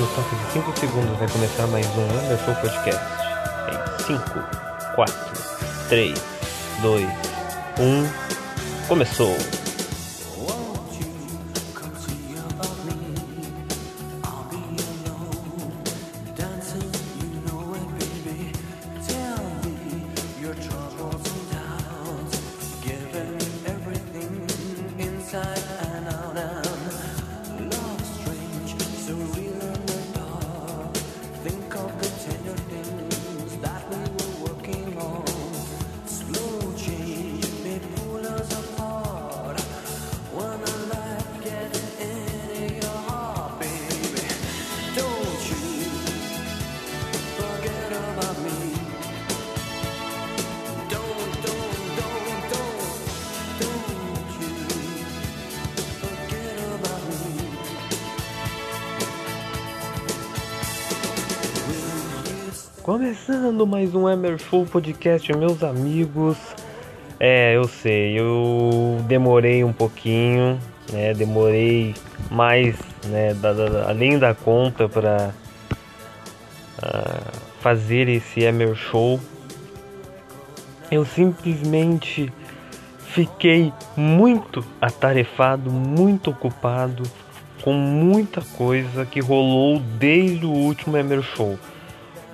[0.00, 3.02] no toque de 5 segundos vai começar mais um Under Show Podcast.
[3.68, 5.14] Em 5, 4,
[5.90, 6.18] 3,
[6.80, 7.06] 2,
[7.78, 8.88] 1.
[8.88, 9.59] Começou!
[64.50, 66.36] Show Podcast, meus amigos.
[67.20, 70.58] É, eu sei, eu demorei um pouquinho,
[70.92, 71.14] né?
[71.14, 71.94] Demorei
[72.28, 73.32] mais, né?
[73.34, 79.20] Da, da, além da conta para uh, ah, fazer esse Emer Show.
[80.90, 82.32] Eu simplesmente
[83.06, 87.04] fiquei muito atarefado, muito ocupado
[87.62, 91.56] com muita coisa que rolou desde o último Emer Show.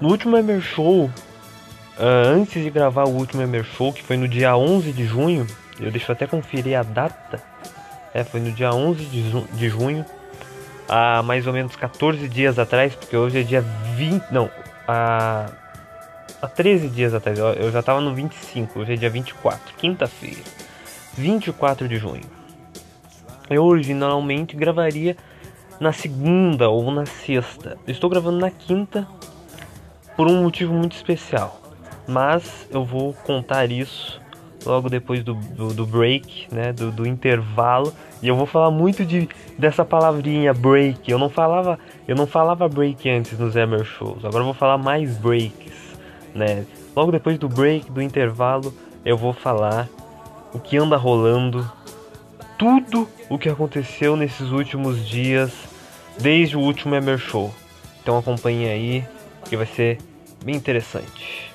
[0.00, 1.10] No último Emer Show,
[1.98, 5.46] uh, antes de gravar o último Emer Show, que foi no dia 11 de junho,
[5.80, 7.42] eu deixo até conferir a data.
[8.14, 10.04] É, foi no dia 11 de, ju de junho,
[10.88, 14.30] há mais ou menos 14 dias atrás, porque hoje é dia 20.
[14.30, 14.50] Não,
[14.88, 15.50] há,
[16.40, 20.40] há 13 dias atrás, eu, já tava no 25, hoje é dia 24, quinta-feira,
[21.16, 22.24] 24 de junho.
[23.50, 25.16] Eu originalmente gravaria
[25.78, 27.76] na segunda ou na sexta.
[27.86, 29.06] Estou gravando na quinta
[30.16, 31.65] por um motivo muito especial.
[32.06, 34.20] Mas eu vou contar isso
[34.64, 37.92] logo depois do, do, do break, né, do, do, intervalo.
[38.20, 39.28] E eu vou falar muito de,
[39.58, 41.10] dessa palavrinha break.
[41.10, 44.24] Eu não falava, eu não falava break antes nos Emer Shows.
[44.24, 45.72] Agora eu vou falar mais breaks,
[46.34, 46.66] né?
[46.94, 48.74] Logo depois do break, do intervalo,
[49.04, 49.88] eu vou falar
[50.52, 51.70] o que anda rolando,
[52.58, 55.52] tudo o que aconteceu nesses últimos dias,
[56.18, 57.54] desde o último Emer Show.
[58.02, 59.04] Então acompanhe aí
[59.48, 59.98] que vai ser
[60.44, 61.45] bem interessante.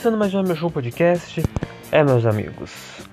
[0.00, 1.42] Começando mais um meu show podcast,
[1.92, 3.06] é meus amigos.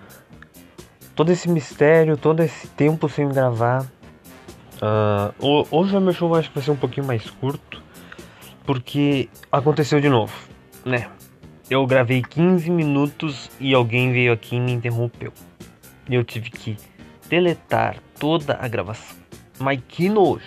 [1.14, 3.86] Todo esse mistério, todo esse tempo sem gravar.
[4.82, 7.84] Uh, hoje o meu show acho que vai ser um pouquinho mais curto,
[8.66, 10.34] porque aconteceu de novo,
[10.86, 11.10] né?
[11.70, 15.34] Eu gravei 15 minutos e alguém veio aqui e me interrompeu.
[16.10, 16.78] E eu tive que
[17.28, 19.18] deletar toda a gravação.
[19.60, 20.46] Mas que nojo.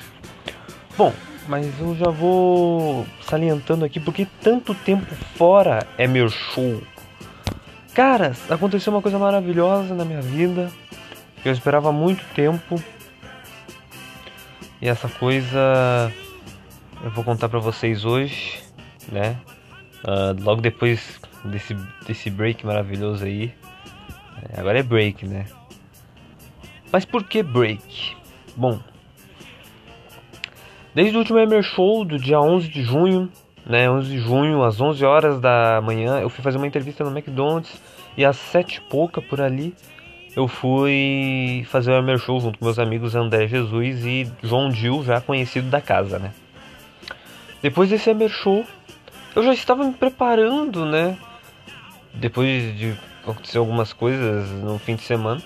[0.97, 1.13] Bom,
[1.51, 6.81] mas eu já vou salientando aqui porque tanto tempo fora é meu show.
[7.93, 10.71] Caras, aconteceu uma coisa maravilhosa na minha vida.
[11.45, 12.81] Eu esperava muito tempo.
[14.81, 16.13] E essa coisa
[17.03, 18.63] eu vou contar pra vocês hoje,
[19.11, 19.37] né?
[20.05, 21.75] Uh, logo depois desse,
[22.07, 23.53] desse break maravilhoso aí.
[24.53, 25.47] É, agora é break, né?
[26.93, 28.17] Mas por que break?
[28.57, 28.81] Bom,
[30.95, 33.31] Desde o último Emer Show do dia 11 de junho,
[33.65, 37.11] né, 11 de junho, às 11 horas da manhã, eu fui fazer uma entrevista no
[37.11, 37.81] McDonald's
[38.17, 39.75] e às 7 e pouca por ali
[40.37, 45.03] eu fui fazer o Emer Show junto com meus amigos André Jesus e João Dil,
[45.05, 46.33] já conhecido da casa, né.
[47.63, 48.65] Depois desse Emer Show,
[49.35, 51.17] eu já estava me preparando, né,
[52.15, 55.43] depois de acontecer algumas coisas no fim de semana,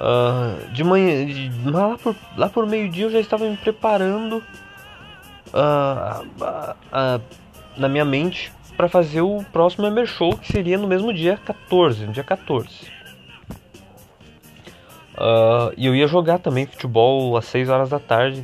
[0.00, 4.42] Uh, de manhã, de, lá por, lá por meio-dia eu já estava me preparando
[5.52, 7.22] uh, uh,
[7.76, 12.06] na minha mente para fazer o próximo Emer Show, que seria no mesmo dia 14,
[12.06, 12.66] no dia 14.
[15.76, 18.40] e eu ia jogar também futebol às 6 horas da tarde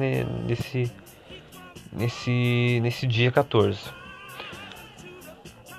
[0.46, 0.92] nesse,
[1.90, 3.78] nesse, nesse dia 14.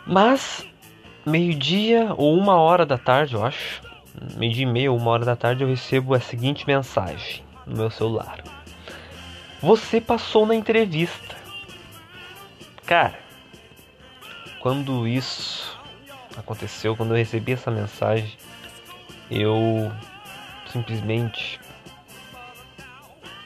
[0.08, 0.66] Mas,
[1.24, 3.86] meio-dia ou uma hora da tarde, eu acho,
[4.36, 7.90] meio dia e meia uma hora da tarde, eu recebo a seguinte mensagem no meu
[7.90, 8.44] celular.
[9.62, 11.36] Você passou na entrevista.
[12.86, 13.20] Cara,
[14.60, 15.78] quando isso
[16.38, 18.38] aconteceu, quando eu recebi essa mensagem,
[19.30, 19.92] eu
[20.72, 21.60] simplesmente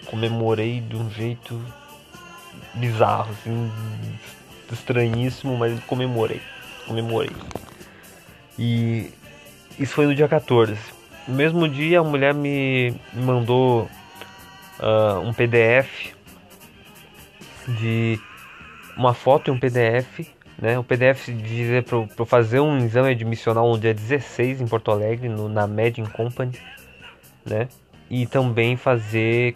[0.06, 1.64] comemorei de um jeito
[2.74, 3.72] bizarro, assim,
[4.72, 6.42] estranhíssimo, mas comemorei.
[6.86, 7.32] Comemorei.
[8.60, 9.12] E
[9.80, 10.76] isso foi no dia 14.
[11.28, 13.90] No mesmo dia, a mulher me mandou
[14.80, 16.14] uh, um PDF
[17.68, 18.20] de
[18.98, 20.28] uma foto e um PDF.
[20.58, 20.78] Né?
[20.78, 25.30] O PDF dizia para eu fazer um exame admissional no dia 16 em Porto Alegre,
[25.30, 26.54] no, na Medin Company.
[27.46, 27.68] Né?
[28.10, 29.56] E também fazer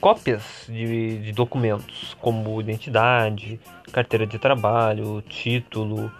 [0.00, 3.60] cópias de, de documentos, como identidade,
[3.92, 6.10] carteira de trabalho, título.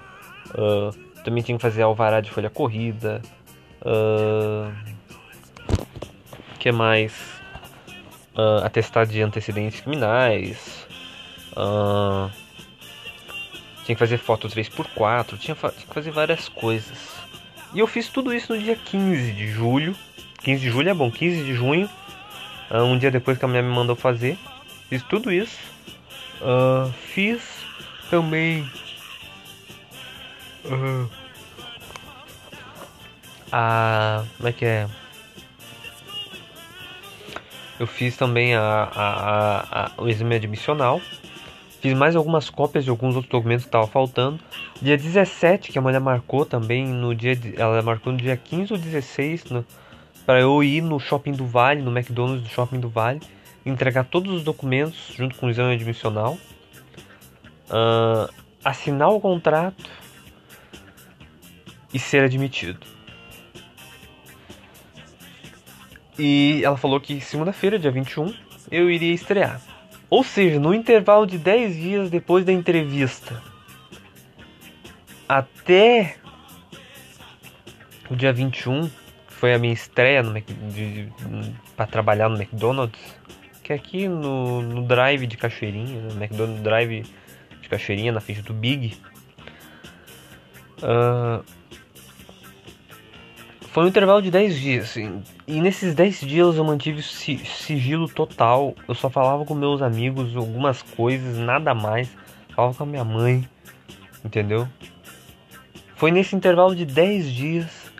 [0.50, 3.22] Uh, também tinha que fazer alvará de folha corrida.
[3.80, 4.72] Uh,
[6.58, 7.12] que mais?
[8.36, 10.86] Uh, atestado de antecedentes criminais.
[11.56, 12.30] Uh,
[13.84, 15.38] tinha que fazer foto 3x4.
[15.38, 17.22] Tinha, tinha que fazer várias coisas.
[17.74, 19.96] E eu fiz tudo isso no dia 15 de julho.
[20.42, 21.88] 15 de julho é bom, 15 de junho.
[22.70, 24.38] Uh, um dia depois que a mulher me mandou fazer.
[24.88, 25.58] Fiz tudo isso.
[26.40, 27.42] Uh, fiz
[28.10, 28.68] também.
[30.64, 31.08] Uh,
[33.50, 34.24] a.
[34.36, 34.88] Como é que é?
[37.78, 41.00] Eu fiz também a, a, a, o exame admissional.
[41.80, 44.38] Fiz mais algumas cópias de alguns outros documentos que estavam faltando.
[44.80, 47.36] Dia 17, que a mulher marcou também, no dia.
[47.56, 49.44] Ela marcou no dia 15 ou 16,
[50.24, 53.20] para eu ir no shopping do Vale, no McDonald's do shopping do Vale,
[53.66, 56.38] entregar todos os documentos junto com o exame admissional.
[57.68, 58.32] Uh,
[58.64, 59.90] assinar o contrato
[61.92, 62.86] e ser admitido.
[66.18, 68.34] E ela falou que segunda-feira, dia 21,
[68.70, 69.60] eu iria estrear.
[70.08, 73.42] Ou seja, no intervalo de 10 dias depois da entrevista
[75.28, 76.16] até
[78.10, 78.92] o dia 21, que
[79.28, 80.22] foi a minha estreia
[81.74, 83.00] para trabalhar no McDonald's,
[83.62, 87.06] que é aqui no, no Drive de Cachoeirinha, no McDonald's Drive
[87.62, 88.98] de Cachoeirinha, na frente do Big.
[90.82, 91.42] Uh,
[93.72, 98.74] foi um intervalo de 10 dias, assim, e nesses 10 dias eu mantive sigilo total.
[98.86, 102.06] Eu só falava com meus amigos algumas coisas, nada mais.
[102.54, 103.48] Falava com a minha mãe,
[104.22, 104.68] entendeu?
[105.96, 107.90] Foi nesse intervalo de 10 dias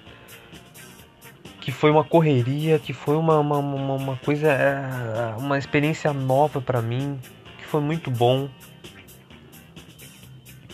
[1.58, 6.60] que foi uma correria, que foi uma, uma, uma, uma coisa, é, uma experiência nova
[6.60, 7.18] para mim,
[7.56, 8.46] que foi muito bom.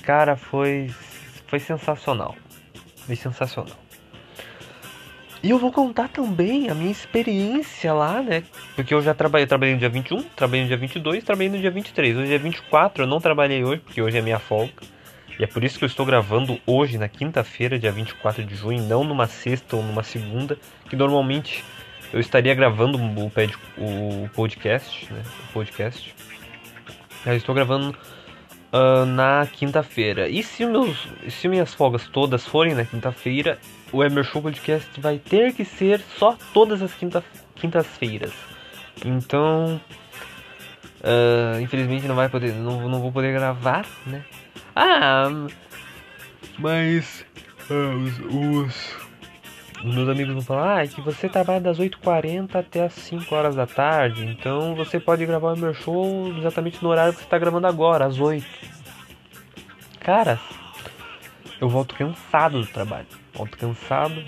[0.02, 0.92] Cara, foi,
[1.46, 2.34] foi sensacional.
[3.06, 3.87] Foi sensacional.
[5.42, 8.42] E eu vou contar também a minha experiência lá, né?
[8.74, 11.70] Porque eu já trabalhei, trabalhei no dia 21, trabalhei no dia 22, trabalhei no dia
[11.70, 12.16] 23.
[12.16, 14.72] Hoje é 24, eu não trabalhei hoje, porque hoje é minha folga.
[15.38, 18.82] E é por isso que eu estou gravando hoje, na quinta-feira, dia 24 de junho,
[18.82, 20.58] não numa sexta ou numa segunda,
[20.90, 21.64] que normalmente
[22.12, 25.22] eu estaria gravando o podcast, né?
[25.50, 26.12] O podcast.
[27.24, 27.96] Eu estou gravando
[28.72, 30.28] uh, na quinta-feira.
[30.28, 33.58] E se, meus, se minhas folgas todas forem na quinta-feira,
[33.92, 38.32] o Emer Show Podcast vai ter que ser só todas as quinta, quintas-feiras.
[39.04, 39.80] Então,
[41.00, 44.24] uh, infelizmente não vai poder, não, não vou poder gravar, né?
[44.74, 45.28] Ah,
[46.58, 47.24] mas
[47.70, 48.18] uh, os,
[48.66, 49.07] os,
[49.84, 53.54] meus amigos vão falar ah, é que você trabalha das 8h40 até as 5 horas
[53.54, 57.38] da tarde, então você pode gravar o Emer Show exatamente no horário que você está
[57.38, 58.44] gravando agora, às 8.
[60.00, 60.40] Cara,
[61.60, 63.06] eu volto cansado do trabalho
[63.38, 64.24] volto cansado,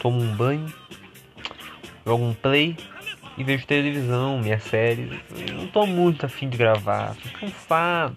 [0.00, 0.72] tomo um banho,
[2.06, 2.76] jogo um play
[3.36, 5.20] e vejo televisão, minha série.
[5.52, 8.16] não tô muito afim de gravar, tô cansado.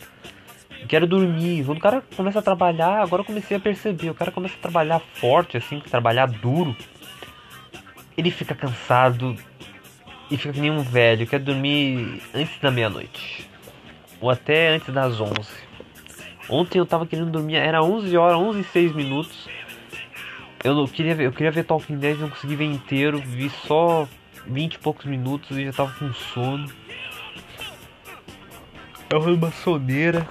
[0.87, 1.63] Quero dormir.
[1.65, 4.61] Quando o cara começa a trabalhar, agora eu comecei a perceber, o cara começa a
[4.61, 6.75] trabalhar forte, assim, trabalhar duro.
[8.17, 9.35] Ele fica cansado
[10.29, 13.49] e fica que nem um velho, quer dormir antes da meia-noite.
[14.19, 15.31] Ou até antes das 11.
[16.49, 19.47] Ontem eu tava querendo dormir, era 11 horas, 11 e 6 minutos.
[20.63, 24.07] eu não queria ver, eu queria ver Talking Dead, não consegui ver inteiro, vi só
[24.45, 26.69] 20 e poucos minutos e já tava com sono.
[29.11, 30.25] Tava numa soneira.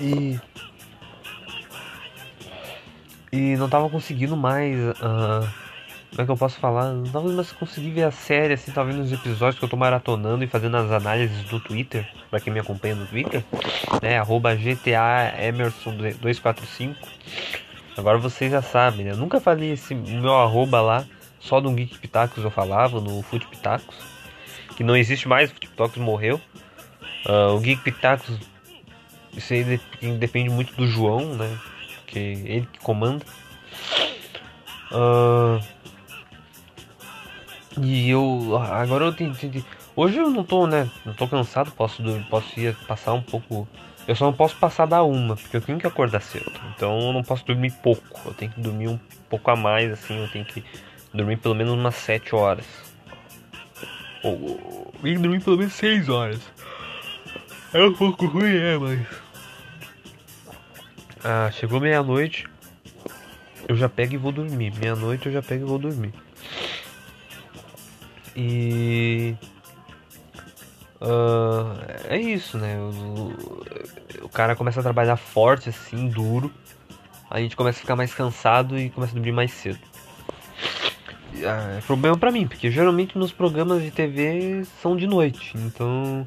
[0.00, 0.40] E.
[3.30, 4.74] E não tava conseguindo mais.
[4.78, 5.46] Uh,
[6.08, 6.90] como é que eu posso falar?
[6.94, 9.76] Não tava mais conseguindo ver a série, assim, tava vendo os episódios que eu tô
[9.76, 13.44] maratonando e fazendo as análises do Twitter, pra quem me acompanha no Twitter,
[14.00, 14.16] né?
[14.16, 16.96] Arroba GTA Emerson 245.
[17.94, 19.10] Agora vocês já sabem, né?
[19.12, 21.04] Eu nunca falei esse meu arroba lá,
[21.40, 24.13] só no Geek Pitacos eu falava, no Foot Pitacos.
[24.76, 26.40] Que não existe mais, o Pitacos morreu.
[27.26, 28.38] Uh, o Geek Pitacos,
[29.32, 29.80] isso aí
[30.18, 31.58] depende muito do João, né?
[32.06, 33.24] Que ele que comanda.
[34.92, 35.60] Uh,
[37.80, 38.56] e eu.
[38.56, 39.64] Agora eu tentei.
[39.96, 40.90] Hoje eu não tô, né?
[41.04, 43.68] Não tô cansado, posso, posso ir passar um pouco
[44.06, 46.52] eu só não posso passar da uma, porque eu tenho que acordar cedo.
[46.74, 48.20] Então eu não posso dormir pouco.
[48.26, 48.98] Eu tenho que dormir um
[49.30, 50.20] pouco a mais, assim.
[50.20, 50.62] Eu tenho que
[51.12, 52.66] dormir pelo menos umas 7 horas.
[54.24, 56.40] Ou, tenho que dormir pelo menos 6 horas.
[57.74, 59.06] É um pouco ruim, é, mas.
[61.22, 62.46] Ah, chegou meia-noite.
[63.68, 64.72] Eu já pego e vou dormir.
[64.78, 66.14] Meia-noite eu já pego e vou dormir.
[68.34, 69.34] E.
[71.00, 71.76] Uh,
[72.08, 72.78] é isso, né?
[72.78, 76.50] O, o, cara começa a trabalhar forte, assim, duro.
[77.30, 79.80] A gente começa a ficar mais cansado e começa a dormir mais cedo.
[81.34, 86.24] Uh, é problema para mim, porque geralmente nos programas de TV são de noite, então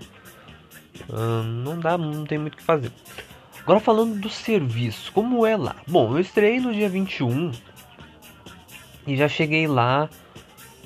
[1.09, 2.91] uh, não dá, não tem muito o que fazer.
[3.61, 5.75] Agora falando do serviço, como é lá?
[5.87, 7.51] Bom, eu estreiei no dia 21
[9.05, 10.09] e já cheguei lá.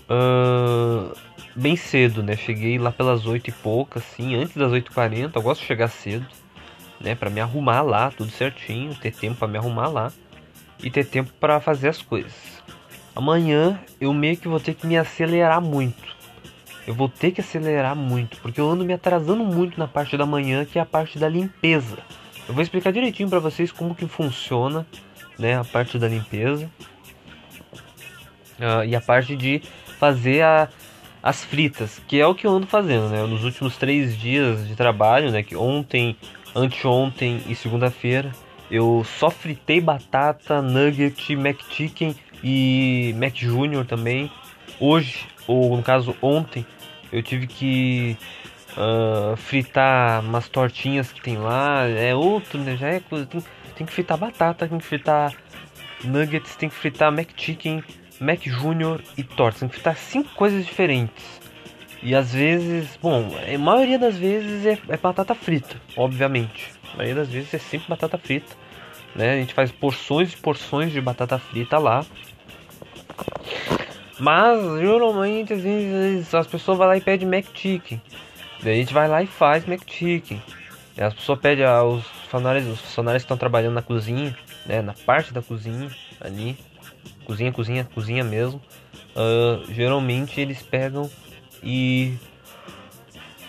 [0.10, 1.16] Uh,
[1.56, 2.36] bem cedo, né?
[2.36, 5.32] Cheguei lá pelas 8 e pouca, assim, antes das 8h40.
[5.36, 6.26] Eu gosto de chegar cedo,
[7.00, 7.16] né?
[7.16, 10.12] Pra me arrumar lá, tudo certinho, ter tempo para me arrumar lá
[10.84, 12.61] e ter tempo para fazer as coisas.
[13.16, 16.16] Amanhã eu meio que vou ter que me acelerar muito.
[16.88, 20.26] Eu vou ter que acelerar muito, porque eu ando me atrasando muito na parte da
[20.26, 22.00] manhã, que é a parte da limpeza.
[22.48, 24.86] Eu vou explicar direitinho para vocês como que funciona,
[25.38, 26.70] né, a parte da limpeza.
[28.60, 29.62] Uh, e a parte de
[30.00, 30.68] fazer a,
[31.22, 33.24] as fritas, que é o que eu ando fazendo, né?
[33.24, 35.44] Nos últimos três dias de trabalho, né?
[35.44, 36.16] Que ontem,
[36.56, 38.32] anteontem e segunda-feira,
[38.70, 44.32] eu só fritei batata, nugget, McChicken e Mac Junior também.
[44.80, 46.66] Hoje, ou no caso ontem,
[47.12, 48.18] eu tive que
[48.72, 51.88] uh, fritar umas tortinhas que tem lá.
[51.88, 52.76] É outro, né?
[52.78, 53.26] Já é coisa.
[53.26, 53.44] Tem,
[53.76, 55.34] tem que fritar batata, tem que fritar
[56.04, 57.84] nuggets, tem que fritar McChicken
[58.20, 59.60] Mac Júnior e torta.
[59.60, 61.42] Tem que fritar cinco coisas diferentes.
[62.04, 66.72] E às vezes, bom, a maioria das vezes é, é, batata frita, obviamente.
[66.94, 68.56] A maioria das vezes é sempre batata frita.
[69.16, 69.34] Né?
[69.34, 72.04] A gente faz porções e porções de batata frita lá.
[74.22, 78.00] Mas geralmente às vezes as pessoas vão lá e pedem Mac Chicken.
[78.62, 80.40] Daí a gente vai lá e faz Mac Chicken.
[80.96, 84.38] E as pessoas pedem aos funcionários, os funcionários que estão trabalhando na cozinha,
[84.68, 86.56] né, na parte da cozinha ali,
[87.26, 88.62] cozinha, cozinha, cozinha mesmo,
[89.16, 91.10] uh, geralmente eles pegam
[91.64, 92.14] e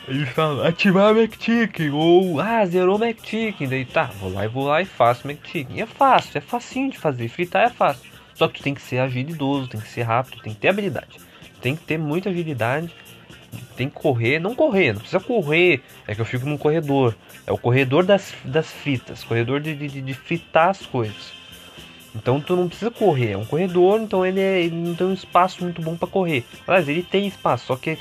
[0.08, 4.80] eles falam ativar McChicken ou ah, zerou McChicken, daí tá, vou lá e vou lá
[4.80, 5.76] e faço McChicken.
[5.76, 8.11] E é fácil, é facinho de fazer, fritar é fácil.
[8.34, 11.18] Só que tu tem que ser agilidoso, tem que ser rápido, tem que ter habilidade.
[11.60, 12.92] Tem que ter muita agilidade,
[13.76, 17.14] tem que correr, não correr, não precisa correr, é que eu fico num corredor.
[17.46, 21.32] É o corredor das, das fritas, corredor de, de, de fritar as coisas.
[22.14, 25.12] Então tu não precisa correr, é um corredor, então ele, é, ele não tem um
[25.12, 26.44] espaço muito bom para correr.
[26.66, 27.98] Mas ele tem espaço, só que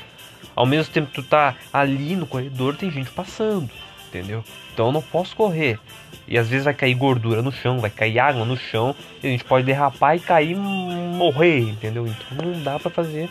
[0.54, 3.70] ao mesmo tempo que tu tá ali no corredor, tem gente passando,
[4.08, 4.44] entendeu?
[4.72, 5.78] Então eu não posso correr.
[6.32, 9.30] E às vezes vai cair gordura no chão, vai cair água no chão, e a
[9.30, 12.06] gente pode derrapar e cair morrer, entendeu?
[12.06, 13.28] Então não dá para fazer,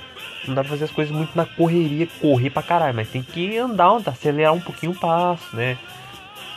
[0.48, 3.58] não dá pra fazer as coisas muito na correria, correr pra caralho, mas tem que
[3.58, 5.80] andar, acelerar um pouquinho o passo, né?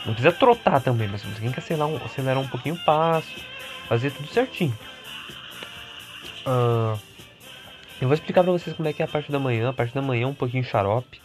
[0.05, 3.33] Não precisa trotar também, mas tem que acelerar um, acelerar um pouquinho o passo
[3.87, 4.77] fazer tudo certinho.
[6.45, 6.99] Uh,
[7.99, 9.69] eu vou explicar pra vocês como é que é a parte da manhã.
[9.69, 11.19] A parte da manhã é um pouquinho xarope.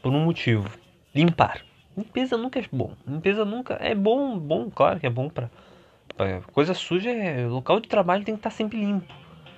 [0.00, 0.70] Por um motivo.
[1.14, 1.60] Limpar.
[1.96, 2.92] Limpeza nunca é bom.
[3.06, 5.50] Limpeza nunca é bom, bom, claro que é bom pra,
[6.16, 9.12] pra coisa suja é local de trabalho tem que estar tá sempre limpo.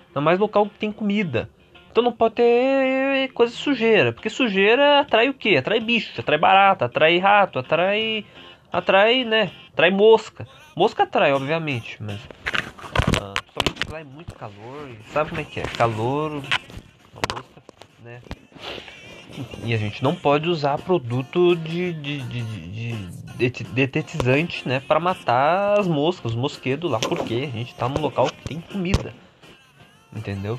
[0.09, 1.49] Ainda mais local que tem comida.
[1.91, 5.57] Então não pode ter coisa sujeira, porque sujeira atrai o que?
[5.57, 8.25] Atrai bicho, atrai barata, atrai rato, atrai
[8.73, 9.53] atrai, né?
[9.73, 10.49] Atrai mosca.
[10.75, 12.21] Mosca atrai, obviamente, mas.
[13.53, 14.89] Somente lá é muito calor.
[15.12, 15.62] sabe como é que é?
[15.65, 16.33] Calor.
[16.33, 17.62] Mosca,
[18.03, 18.21] né?
[19.65, 24.81] E a gente não pode usar produto de, de, de, de, de detetizante, né?
[24.81, 28.61] Para matar as moscas, os mosquedos lá, porque a gente tá num local que tem
[28.61, 29.15] comida.
[30.15, 30.59] Entendeu?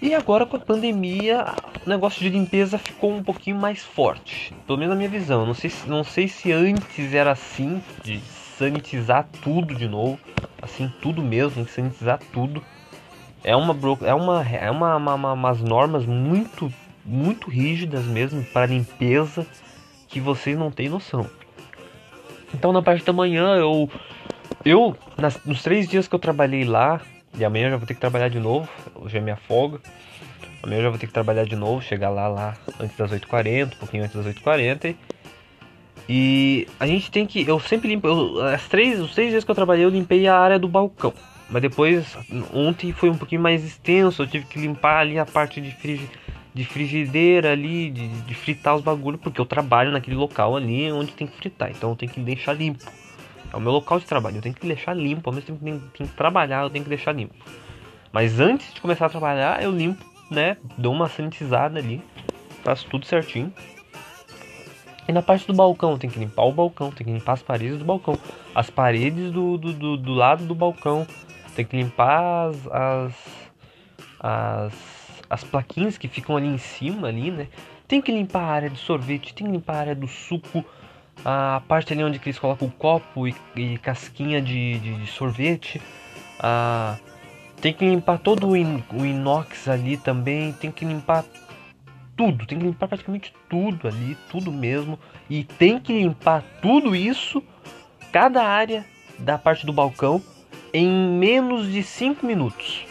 [0.00, 1.54] E agora com a pandemia,
[1.84, 4.54] o negócio de limpeza ficou um pouquinho mais forte.
[4.66, 5.46] Pelo menos na minha visão.
[5.46, 8.20] Não sei, não sei se antes era assim, de
[8.58, 10.18] sanitizar tudo de novo.
[10.60, 12.62] Assim, tudo mesmo, sanitizar tudo.
[13.42, 16.72] É uma, é uma, é uma, uma, uma umas normas muito,
[17.06, 19.46] muito rígidas mesmo para limpeza
[20.08, 21.26] que vocês não têm noção.
[22.52, 23.88] Então na parte da manhã eu.
[24.64, 27.00] Eu, nas, nos três dias que eu trabalhei lá,
[27.38, 28.68] e amanhã eu já vou ter que trabalhar de novo.
[28.94, 29.78] Hoje é minha folga.
[30.62, 33.66] Amanhã eu já vou ter que trabalhar de novo, chegar lá, lá antes das 8h40,
[33.66, 34.96] um pouquinho antes das 8h40.
[36.08, 37.46] E a gente tem que.
[37.46, 38.06] Eu sempre limpo.
[38.06, 41.12] Eu, as três, os três dias que eu trabalhei, eu limpei a área do balcão.
[41.48, 42.16] Mas depois,
[42.52, 44.22] ontem foi um pouquinho mais extenso.
[44.22, 46.08] Eu tive que limpar ali a parte de, frigi,
[46.56, 51.12] de frigideira ali, de, de fritar os bagulhos, porque eu trabalho naquele local ali onde
[51.12, 51.70] tem que fritar.
[51.70, 52.82] Então eu tenho que deixar limpo.
[53.52, 55.28] É o meu local de trabalho, eu tenho que deixar limpo.
[55.28, 57.34] Ao mesmo tempo que tenho, que trabalhar, eu tenho que deixar limpo.
[58.10, 60.56] Mas antes de começar a trabalhar, eu limpo, né?
[60.78, 62.00] Dou uma sanitizada ali,
[62.64, 63.52] faço tudo certinho.
[65.06, 67.78] E na parte do balcão, tem que limpar o balcão, tem que limpar as paredes
[67.78, 68.18] do balcão.
[68.54, 71.06] As paredes do, do, do, do lado do balcão,
[71.54, 73.14] tem que limpar as, as,
[74.20, 74.95] as,
[75.28, 77.48] as plaquinhas que ficam ali em cima, ali, né?
[77.86, 80.64] Tem que limpar a área do sorvete, tem que limpar a área do suco,
[81.24, 85.80] a parte ali onde eles colocam o copo e, e casquinha de, de, de sorvete.
[86.38, 86.96] A,
[87.60, 91.24] tem que limpar todo o, in, o inox ali também, tem que limpar
[92.16, 94.98] tudo, tem que limpar praticamente tudo ali, tudo mesmo.
[95.28, 97.42] E tem que limpar tudo isso,
[98.12, 98.84] cada área
[99.18, 100.22] da parte do balcão,
[100.72, 102.84] em menos de 5 minutos.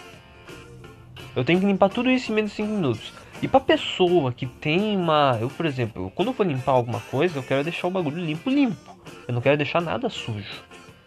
[1.36, 3.14] Eu tenho que limpar tudo isso em menos de 5 minutos.
[3.42, 5.38] E pra pessoa que tem uma.
[5.42, 8.50] Eu, por exemplo, quando eu vou limpar alguma coisa, eu quero deixar o bagulho limpo,
[8.50, 8.96] limpo.
[9.28, 10.64] Eu não quero deixar nada sujo.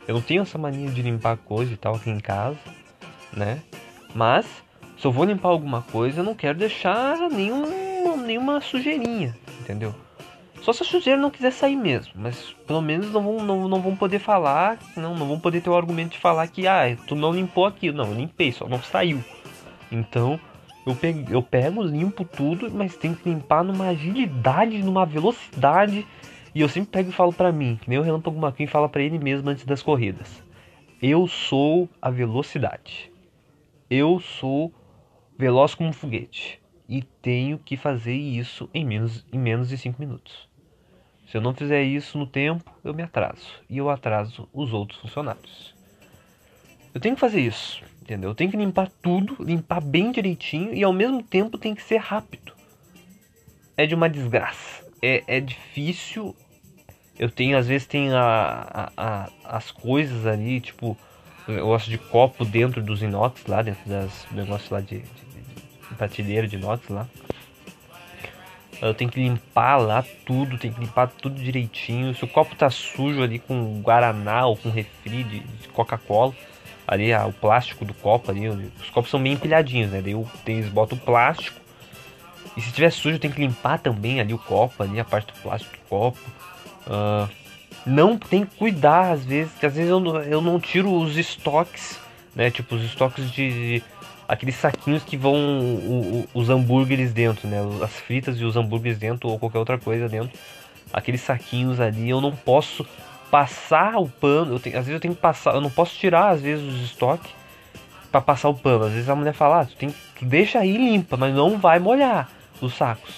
[0.07, 2.59] Eu não tenho essa mania de limpar coisa e tal aqui em casa,
[3.33, 3.63] né?
[4.15, 4.47] Mas,
[4.97, 7.69] se eu vou limpar alguma coisa, eu não quero deixar nenhuma,
[8.17, 9.95] nenhuma sujeirinha, entendeu?
[10.63, 13.81] Só se a sujeira não quiser sair mesmo, mas pelo menos não vão, não, não
[13.81, 17.15] vão poder falar, não, não vão poder ter o argumento de falar que, ah, tu
[17.15, 17.97] não limpou aquilo.
[17.97, 19.23] Não, eu limpei, só não saiu.
[19.91, 20.39] Então,
[20.87, 26.07] eu pego, eu pego, limpo tudo, mas tem que limpar numa agilidade, numa velocidade.
[26.55, 29.03] E eu sempre pego e falo pra mim, que nem o Relâmpago McQueen fala para
[29.03, 30.43] ele mesmo antes das corridas.
[31.01, 33.13] Eu sou a velocidade.
[33.91, 34.73] Eu sou
[35.39, 36.61] veloz como um foguete.
[36.89, 40.49] E tenho que fazer isso em menos, em menos de 5 minutos.
[41.27, 43.47] Se eu não fizer isso no tempo, eu me atraso.
[43.69, 45.75] E eu atraso os outros funcionários.
[46.95, 47.83] Eu tenho que fazer isso.
[48.09, 48.35] Entendeu?
[48.35, 52.55] Tem que limpar tudo, limpar bem direitinho e ao mesmo tempo tem que ser rápido.
[53.77, 54.83] É de uma desgraça.
[55.03, 56.35] É, é difícil.
[57.19, 60.97] Eu tenho, às vezes, tem a, a, a, as coisas ali, tipo,
[61.47, 65.95] eu gosto de copo dentro dos inox lá, dentro das negócios lá de, de, de
[65.95, 67.07] prateleira de inox lá.
[68.81, 72.15] Eu tenho que limpar lá tudo, tem que limpar tudo direitinho.
[72.15, 76.33] Se o copo tá sujo ali com guaraná ou com refri de, de Coca-Cola,
[76.89, 80.01] ali o plástico do copo ali, os copos são bem empilhadinhos, né?
[80.01, 81.61] Daí eles botam o plástico.
[82.57, 85.39] E se tiver sujo tem que limpar também ali o copo, ali a parte do
[85.41, 86.19] plástico do copo.
[86.87, 87.29] Uh,
[87.85, 92.01] não tem que cuidar às vezes, às vezes eu, eu não tiro os estoques,
[92.35, 92.51] né?
[92.51, 93.85] Tipo os estoques de, de
[94.27, 97.59] aqueles saquinhos que vão o, o, os hambúrgueres dentro, né?
[97.83, 100.37] As fritas e os hambúrgueres dentro ou qualquer outra coisa dentro.
[100.91, 102.87] Aqueles saquinhos ali eu não posso
[103.31, 104.59] passar o pano.
[104.59, 107.31] Tenho, às vezes eu tenho que passar, eu não posso tirar às vezes os estoques
[108.11, 108.85] para passar o pano.
[108.85, 111.79] Às vezes a mulher fala, ah, tu, tem, tu deixa aí limpa, mas não vai
[111.79, 113.15] molhar os sacos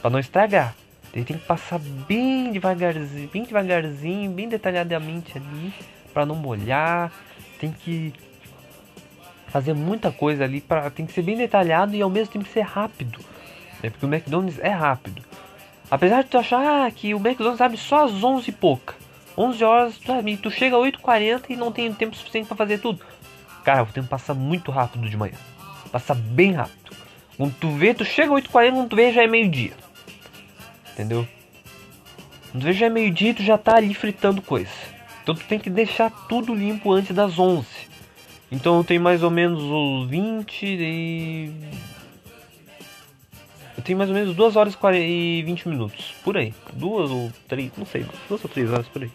[0.00, 0.74] para não estragar.
[1.14, 5.72] Ele tem que passar bem devagarzinho, bem devagarzinho, bem detalhadamente ali
[6.12, 7.12] para não molhar.
[7.60, 8.12] Tem que
[9.48, 12.62] fazer muita coisa ali para tem que ser bem detalhado e ao mesmo tempo ser
[12.62, 13.20] rápido.
[13.82, 13.90] Né?
[13.90, 15.22] Porque o McDonald's é rápido.
[15.90, 18.94] Apesar de tu achar que o McDonald's abre só às 11 e pouca.
[19.42, 20.36] 11 horas, sabe?
[20.36, 23.00] Tu chega às 8h40 e não tem tempo suficiente para fazer tudo.
[23.64, 25.34] Cara, o tempo passa muito rápido de manhã.
[25.90, 26.96] Passa bem rápido.
[27.36, 29.72] Quando tu vê, tu chega às 8h40, quando tu vê já é meio-dia.
[30.92, 31.26] Entendeu?
[32.50, 34.70] Quando tu vê já é meio-dia tu já tá ali fritando coisa.
[35.22, 37.66] Então tu tem que deixar tudo limpo antes das 11.
[38.50, 41.50] Então eu tenho mais ou menos os 20 e.
[43.76, 46.14] Eu tenho mais ou menos 2 horas e 20 minutos.
[46.22, 46.52] Por aí.
[46.74, 48.04] Duas ou três, não sei.
[48.28, 49.10] Duas ou três horas por aí.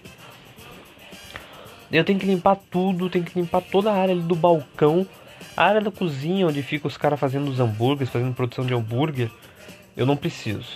[1.92, 5.08] Eu tenho que limpar tudo, tenho que limpar toda a área do balcão,
[5.56, 9.30] a área da cozinha onde fica os caras fazendo os hambúrgueres, fazendo produção de hambúrguer.
[9.96, 10.76] Eu não preciso.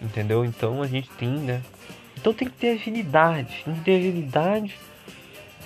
[0.00, 0.44] Entendeu?
[0.44, 1.62] Então a gente tem, né?
[2.16, 3.62] Então tem que ter agilidade.
[3.64, 4.74] Tem que ter agilidade.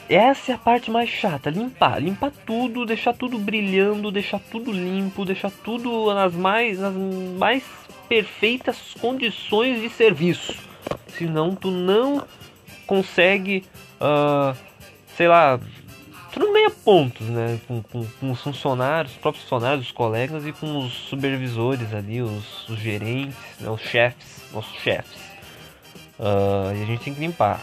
[0.09, 5.23] Essa é a parte mais chata, limpar, limpar tudo, deixar tudo brilhando, deixar tudo limpo,
[5.23, 7.63] deixar tudo nas mais, nas mais
[8.09, 10.55] perfeitas condições de serviço.
[11.09, 12.27] Senão tu não
[12.87, 13.65] consegue,
[14.01, 14.57] uh,
[15.17, 15.59] sei lá,
[16.33, 17.61] tu não ganha pontos, né?
[17.67, 22.23] Com, com, com, os funcionários, os próprios funcionários, os colegas e com os supervisores ali,
[22.23, 23.71] os, os gerentes, né?
[23.71, 25.19] os chefes, nossos chefes.
[26.19, 27.61] Uh, e a gente tem que limpar.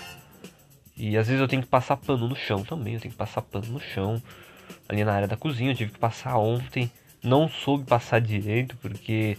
[0.98, 3.42] E às vezes eu tenho que passar pano no chão também, eu tenho que passar
[3.42, 4.22] pano no chão.
[4.88, 6.90] Ali na área da cozinha, eu tive que passar ontem.
[7.22, 9.38] Não soube passar direito, porque.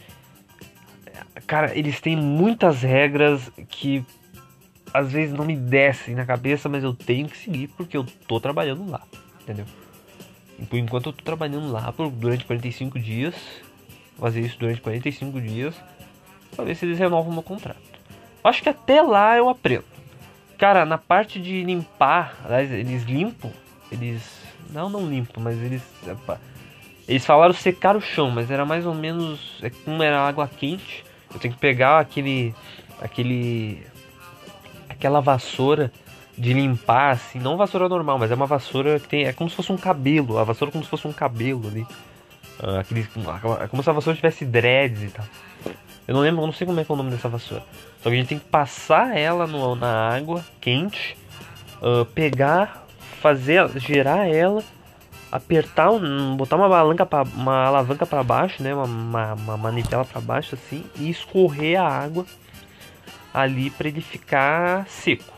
[1.46, 4.04] Cara, eles têm muitas regras que
[4.96, 8.40] às vezes não me descem na cabeça, mas eu tenho que seguir porque eu tô
[8.40, 9.02] trabalhando lá,
[9.42, 9.66] entendeu?
[10.70, 13.34] Por enquanto eu tô trabalhando lá por, durante 45 dias,
[14.18, 15.74] fazer isso durante 45 dias,
[16.54, 17.76] pra ver se eles renovam o meu contrato.
[18.42, 19.84] Acho que até lá eu aprendo.
[20.56, 23.52] Cara, na parte de limpar, aliás, eles limpam,
[23.92, 24.22] eles.
[24.70, 25.82] Não, não limpam, mas eles.
[27.06, 29.58] Eles falaram secar o chão, mas era mais ou menos.
[29.62, 31.04] É como era água quente,
[31.34, 32.54] eu tenho que pegar aquele.
[32.98, 33.86] aquele.
[34.96, 35.92] Aquela vassoura
[36.36, 39.24] de limpar, assim, não vassoura normal, mas é uma vassoura que tem.
[39.24, 41.86] É como se fosse um cabelo, a vassoura é como se fosse um cabelo ali.
[42.62, 43.06] Uh, aquele,
[43.62, 45.24] é como se a vassoura tivesse dreads e tal.
[46.06, 47.64] Eu não lembro, eu não sei como é que é o nome dessa vassoura.
[48.02, 51.16] Só que a gente tem que passar ela no, na água quente,
[51.82, 52.86] uh, pegar,
[53.20, 54.62] fazer, girar ela,
[55.32, 60.04] apertar, um, botar uma alavanca para uma alavanca para baixo, né, uma, uma, uma manivela
[60.04, 62.24] para baixo assim, e escorrer a água
[63.36, 65.36] ali para ele ficar seco.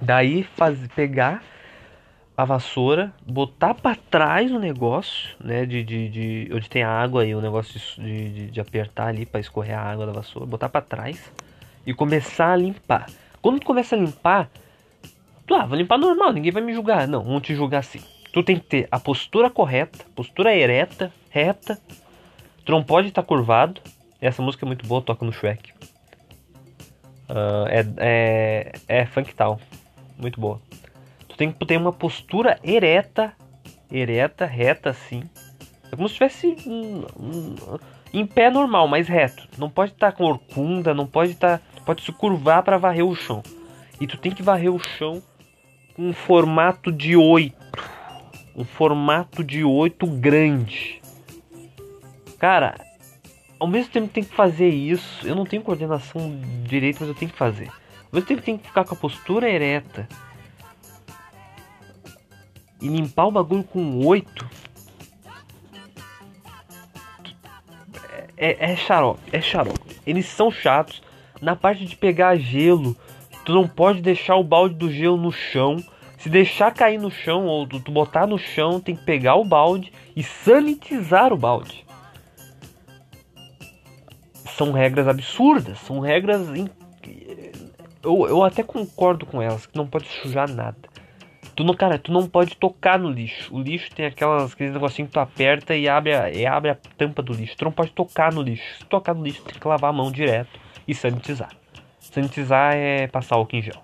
[0.00, 1.40] Daí faz, pegar
[2.36, 7.24] a vassoura, botar para trás o negócio, né, de, de, de, onde tem a água
[7.24, 10.68] e o negócio de, de, de apertar ali para escorrer a água da vassoura, botar
[10.68, 11.30] para trás
[11.86, 13.06] e começar a limpar.
[13.40, 14.50] Quando tu começa a limpar,
[15.46, 17.06] tu, ah, vou limpar normal, ninguém vai me julgar.
[17.06, 18.00] Não, vão te julgar assim.
[18.32, 21.78] Tu tem que ter a postura correta, postura ereta, reta.
[22.64, 23.80] Tu não pode estar tá curvado.
[24.20, 25.72] Essa música é muito boa, toca no Shrek.
[27.28, 29.58] Uh, é, é, é Funk Town.
[30.18, 30.60] Muito boa.
[31.28, 33.32] Tu tem que ter uma postura ereta,
[33.90, 35.22] ereta, reta assim.
[35.90, 37.78] É como se estivesse um, um,
[38.12, 39.48] em pé normal, mas reto.
[39.58, 43.04] Não pode estar tá com orcunda, não pode estar, tá, pode se curvar para varrer
[43.04, 43.42] o chão.
[44.00, 45.22] E tu tem que varrer o chão
[45.94, 47.54] com um formato de 8.
[48.54, 51.00] Um formato de 8 grande.
[52.38, 52.74] Cara,
[53.62, 57.30] ao mesmo tempo tem que fazer isso, eu não tenho coordenação direito, mas eu tenho
[57.30, 57.68] que fazer.
[57.68, 60.08] Ao mesmo tempo tem que ficar com a postura ereta
[62.80, 64.50] e limpar o bagulho com 8
[68.36, 69.96] é, é xarope, é xarope.
[70.04, 71.00] Eles são chatos.
[71.40, 72.96] Na parte de pegar gelo,
[73.44, 75.76] tu não pode deixar o balde do gelo no chão.
[76.18, 79.92] Se deixar cair no chão ou tu botar no chão, tem que pegar o balde
[80.16, 81.84] e sanitizar o balde.
[84.62, 86.46] São regras absurdas, são regras.
[88.00, 90.78] Eu, eu até concordo com elas, que não pode sujar nada.
[91.56, 93.52] Tu não, cara, tu não pode tocar no lixo.
[93.52, 96.76] O lixo tem aquelas, aqueles negocinho que tu aperta e abre, a, e abre a
[96.96, 97.56] tampa do lixo.
[97.56, 98.78] Tu não pode tocar no lixo.
[98.78, 101.50] Se tocar no lixo, tem que lavar a mão direto e sanitizar.
[101.98, 103.82] Sanitizar é passar álcool em gel.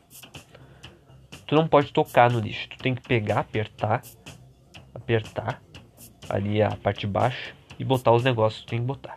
[1.44, 2.68] Tu não pode tocar no lixo.
[2.68, 4.00] Tu tem que pegar, apertar,
[4.94, 5.60] apertar
[6.28, 9.16] ali a parte de baixo e botar os negócios que tu tem que botar.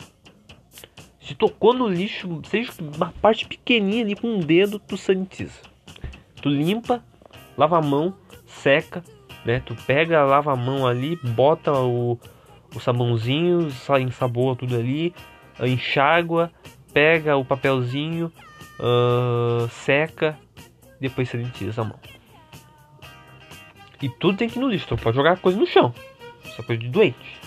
[1.31, 5.61] Se tocou no lixo, seja uma parte pequenininha ali com um dedo, tu sanitiza.
[6.41, 7.01] Tu limpa,
[7.57, 8.13] lava a mão
[8.45, 9.01] seca,
[9.45, 9.61] né?
[9.65, 12.19] Tu pega, lava a mão ali, bota o,
[12.75, 13.69] o sabãozinho,
[14.01, 15.15] ensaboa tudo ali,
[15.57, 16.51] enxágua,
[16.91, 18.29] pega o papelzinho,
[18.77, 20.37] uh, seca,
[20.99, 21.99] depois sanitiza a mão.
[24.01, 25.93] E tudo tem que ir no lixo, tu pode jogar coisa no chão.
[26.43, 27.39] Isso é coisa de doente.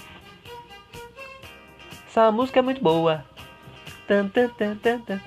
[2.08, 3.33] Essa música é muito boa.
[4.06, 5.20] Tan, tan, tan, tan, tan.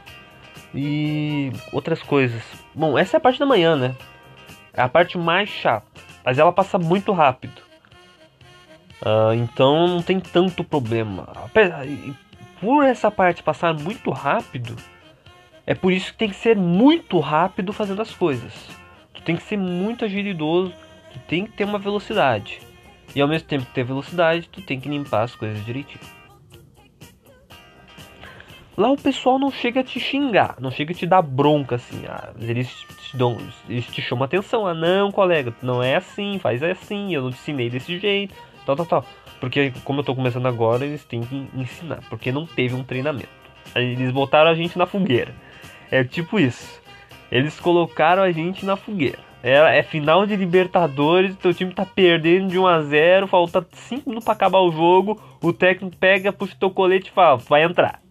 [0.74, 2.44] E outras coisas.
[2.74, 3.96] Bom, essa é a parte da manhã, né?
[4.74, 5.88] É a parte mais chata,
[6.24, 7.62] mas ela passa muito rápido.
[9.02, 11.28] Uh, então não tem tanto problema.
[12.60, 14.76] Por essa parte passar muito rápido,
[15.66, 18.54] é por isso que tem que ser muito rápido fazendo as coisas.
[19.14, 20.74] Tu tem que ser muito agilidoso,
[21.12, 22.60] tu tem que ter uma velocidade.
[23.16, 26.17] E ao mesmo tempo que ter velocidade, tu tem que limpar as coisas direitinho.
[28.78, 32.04] Lá o pessoal não chega a te xingar, não chega a te dar bronca assim.
[32.08, 32.70] Ah, eles
[33.02, 33.36] te dão,
[33.68, 34.68] eles te chamam atenção.
[34.68, 38.36] Ah, não, colega, não é assim, faz assim, eu não te ensinei desse jeito,
[38.68, 39.06] tal, tal, tal.
[39.40, 43.30] Porque como eu tô começando agora, eles têm que ensinar, porque não teve um treinamento.
[43.76, 45.34] Eles botaram a gente na fogueira.
[45.90, 46.80] É tipo isso.
[47.32, 49.26] Eles colocaram a gente na fogueira.
[49.42, 54.08] É, é final de Libertadores, teu time tá perdendo de 1 a 0 falta 5
[54.08, 58.02] minutos pra acabar o jogo, o técnico pega, puxa teu colete e fala, vai entrar.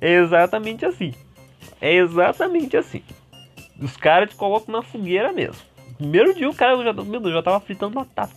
[0.00, 1.14] É exatamente assim.
[1.80, 3.02] É exatamente assim.
[3.80, 5.62] Os caras te colocam na fogueira mesmo.
[5.96, 8.34] Primeiro dia o cara já, meu Deus, já tava fritando batata.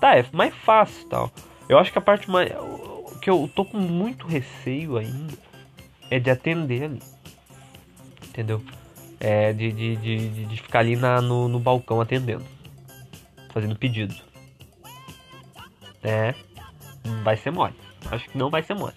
[0.00, 1.30] Tá, é mais fácil tal.
[1.68, 2.50] Eu acho que a parte mais.
[3.20, 5.32] que eu tô com muito receio ainda
[6.10, 7.02] é de atender ali.
[8.28, 8.62] Entendeu?
[9.20, 12.44] É de, de, de, de ficar ali na, no, no balcão atendendo.
[13.52, 14.14] Fazendo pedido.
[16.02, 16.34] É.
[17.22, 17.74] Vai ser mole.
[18.10, 18.94] Acho que não vai ser mole.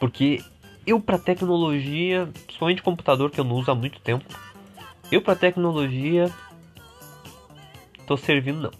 [0.00, 0.42] Porque
[0.86, 4.24] eu pra tecnologia, principalmente computador que eu não uso há muito tempo,
[5.10, 6.30] eu pra tecnologia
[8.06, 8.72] tô servindo não.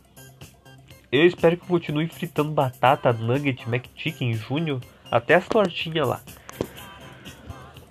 [1.10, 6.20] Eu espero que eu continue fritando batata, nugget, McChicken, Júnior, até as tortinhas lá.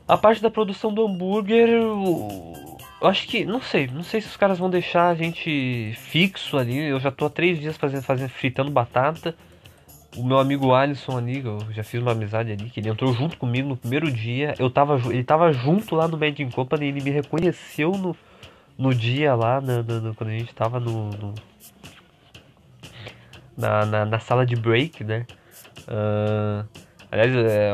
[0.08, 4.36] A parte da produção do hambúrguer, eu acho que, não sei, não sei se os
[4.36, 6.78] caras vão deixar a gente fixo ali.
[6.78, 9.36] Eu já tô há três dias fazendo, fazendo fritando batata
[10.16, 13.38] o meu amigo Alisson ali, eu já fiz uma amizade ali, que ele entrou junto
[13.38, 14.54] comigo no primeiro dia.
[14.60, 18.16] Eu tava, ele tava junto lá no Made in Company, ele me reconheceu no,
[18.78, 21.34] no dia lá, no, no, no, quando a gente tava no,
[23.58, 25.26] na, na, na, sala de break, né?
[25.88, 26.68] Uh,
[27.10, 27.72] aliás, é,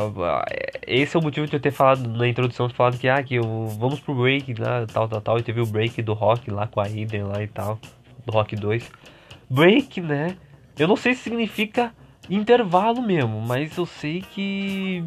[0.86, 3.68] esse é o motivo de eu ter falado na introdução, falado que, ah, que eu,
[3.80, 6.80] vamos pro break lá, tal, tal, tal, e teve o break do rock lá com
[6.80, 7.80] a Eden lá e tal,
[8.26, 8.92] do rock 2.
[9.50, 10.38] Break, né?
[10.78, 11.92] Eu não sei se significa
[12.30, 15.04] intervalo mesmo, mas eu sei que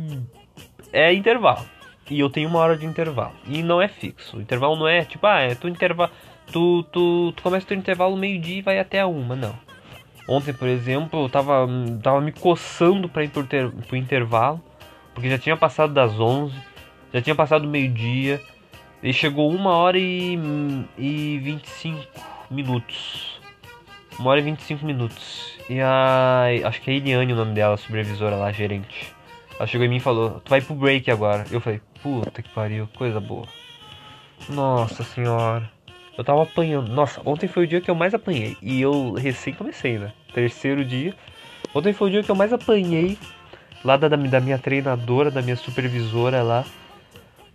[0.92, 1.64] é intervalo.
[2.10, 3.34] E eu tenho uma hora de intervalo.
[3.46, 4.36] E não é fixo.
[4.36, 6.10] O intervalo não é tipo, ah, é tu intervalo.
[6.50, 9.54] Tu, tu, tu começa teu intervalo meio-dia e vai até a uma, não.
[10.28, 11.66] Ontem, por exemplo, eu tava,
[12.02, 14.60] tava me coçando para ir pro, ter, pro intervalo,
[15.14, 16.54] porque já tinha passado das 11,
[17.12, 18.40] já tinha passado meio-dia,
[19.02, 20.38] e chegou uma hora e,
[20.98, 22.00] e 25
[22.50, 23.39] minutos.
[24.20, 25.58] Uma hora e 25 minutos.
[25.66, 26.44] E a.
[26.64, 29.14] Acho que é Eliane o nome dela, a supervisora lá, gerente.
[29.58, 31.46] Ela chegou em mim e falou: Tu vai pro break agora.
[31.50, 33.46] Eu falei: Puta que pariu, coisa boa.
[34.46, 35.70] Nossa senhora.
[36.18, 36.92] Eu tava apanhando.
[36.92, 38.58] Nossa, ontem foi o dia que eu mais apanhei.
[38.60, 40.12] E eu recém comecei, né?
[40.34, 41.14] Terceiro dia.
[41.74, 43.16] Ontem foi o dia que eu mais apanhei.
[43.82, 46.66] Lá da, da minha treinadora, da minha supervisora lá.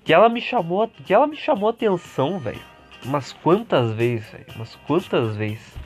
[0.03, 0.87] Que ela me chamou.
[1.05, 2.59] Que ela me chamou atenção, velho.
[3.03, 4.45] Umas quantas vezes, velho.
[4.55, 5.84] Umas quantas vezes.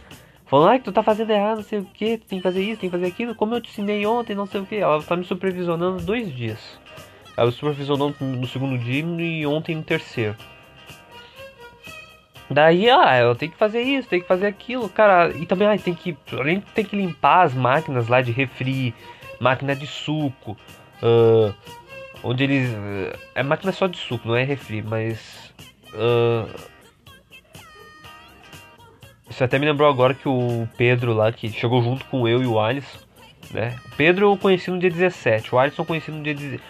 [0.50, 2.82] Falando, ah, tu tá fazendo errado, não sei o que, tu tem que fazer isso,
[2.82, 4.78] tem que fazer aquilo, como eu te ensinei ontem, não sei o que.
[4.78, 6.80] Ela tá me supervisionando dois dias.
[7.38, 10.36] Ela me supervisionou no segundo dia e ontem no terceiro.
[12.50, 15.30] Daí, ah, eu tenho que fazer isso, tenho que fazer aquilo, cara.
[15.38, 16.18] E também, ah, tem que.
[16.32, 18.96] Além tem que limpar as máquinas lá de refri,
[19.40, 20.58] máquina de suco.
[21.04, 21.54] Uh,
[22.24, 22.72] onde eles.
[23.36, 25.54] É máquina só de suco, não é refri, mas.
[25.94, 26.50] Uh,
[29.30, 32.48] isso até me lembrou agora que o Pedro lá, que chegou junto com eu e
[32.48, 33.00] o Alisson,
[33.52, 33.76] né?
[33.86, 36.62] O Pedro eu conheci no dia 17, o Alisson eu conheci no dia 16.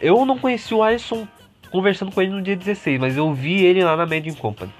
[0.00, 1.26] Eu não conheci o Alisson
[1.70, 4.72] conversando com ele no dia 16, mas eu vi ele lá na Made Company.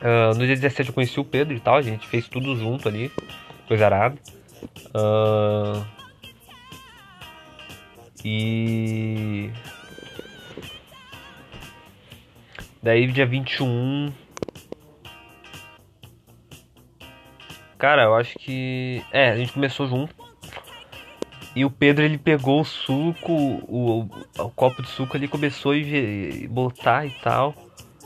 [0.00, 2.88] Uh, no dia 17 eu conheci o Pedro e tal, a gente fez tudo junto
[2.88, 3.10] ali,
[3.66, 4.16] coisa arada.
[4.94, 5.84] Uh,
[8.24, 9.50] e.
[12.82, 14.12] Daí dia 21
[17.84, 19.04] Cara, eu acho que.
[19.12, 20.14] É, a gente começou junto.
[21.54, 26.48] E o Pedro ele pegou o suco, o, o, copo de suco ali, começou a
[26.48, 27.54] botar e tal.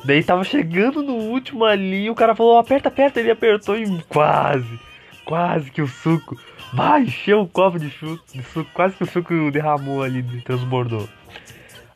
[0.05, 4.81] Daí tava chegando no último ali, o cara falou, aperta, aperta, ele apertou e quase,
[5.25, 6.37] quase que o suco
[6.73, 11.09] vai encheu o copo de suco, de suco, quase que o suco derramou ali, transbordou.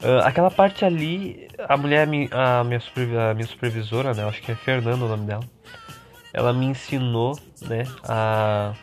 [0.00, 2.62] Uh, aquela parte ali, a mulher, a minha, a
[3.34, 5.42] minha supervisora, né, acho que é Fernanda o nome dela
[6.32, 8.74] ela me ensinou, né, a,